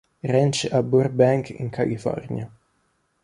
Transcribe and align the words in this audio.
Ranch 0.23 0.65
a 0.71 0.81
Burbank 0.81 1.51
in 1.51 1.69
California. 1.69 2.49